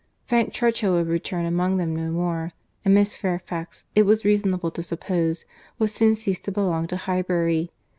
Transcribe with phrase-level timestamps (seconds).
[0.25, 2.53] —Frank Churchill would return among them no more;
[2.83, 5.45] and Miss Fairfax, it was reasonable to suppose,
[5.77, 7.69] would soon cease to belong to Highbury.